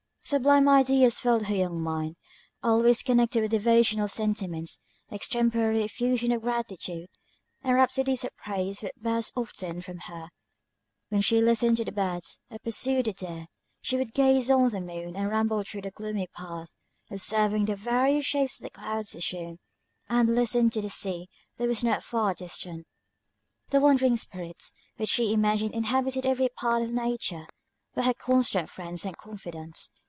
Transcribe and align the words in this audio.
Sublime 0.23 0.69
ideas 0.69 1.19
filled 1.19 1.47
her 1.47 1.55
young 1.55 1.81
mind 1.81 2.15
always 2.63 3.03
connected 3.03 3.41
with 3.41 3.51
devotional 3.51 4.07
sentiments; 4.07 4.79
extemporary 5.11 5.83
effusions 5.83 6.33
of 6.33 6.41
gratitude, 6.41 7.09
and 7.63 7.75
rhapsodies 7.75 8.23
of 8.23 8.29
praise 8.37 8.81
would 8.81 8.93
burst 8.95 9.33
often 9.35 9.81
from 9.81 9.97
her, 9.97 10.29
when 11.09 11.19
she 11.19 11.41
listened 11.41 11.75
to 11.75 11.83
the 11.83 11.91
birds, 11.91 12.39
or 12.49 12.57
pursued 12.59 13.07
the 13.07 13.11
deer. 13.13 13.47
She 13.81 13.97
would 13.97 14.13
gaze 14.13 14.49
on 14.49 14.69
the 14.69 14.79
moon, 14.79 15.17
and 15.17 15.27
ramble 15.27 15.63
through 15.65 15.81
the 15.81 15.91
gloomy 15.91 16.27
path, 16.27 16.71
observing 17.09 17.65
the 17.65 17.75
various 17.75 18.25
shapes 18.25 18.57
the 18.57 18.69
clouds 18.69 19.13
assumed, 19.13 19.59
and 20.07 20.33
listen 20.33 20.69
to 20.69 20.81
the 20.81 20.89
sea 20.89 21.27
that 21.57 21.67
was 21.67 21.83
not 21.83 22.05
far 22.05 22.33
distant. 22.35 22.87
The 23.67 23.81
wandering 23.81 24.15
spirits, 24.15 24.71
which 24.95 25.09
she 25.09 25.33
imagined 25.33 25.73
inhabited 25.73 26.25
every 26.25 26.47
part 26.55 26.81
of 26.83 26.91
nature, 26.91 27.47
were 27.95 28.03
her 28.03 28.13
constant 28.13 28.69
friends 28.69 29.03
and 29.03 29.17
confidants. 29.17 29.89